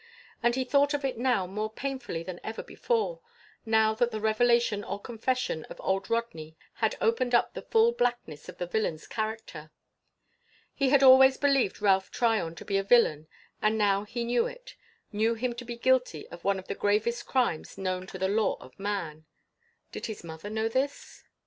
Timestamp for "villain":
12.83-13.27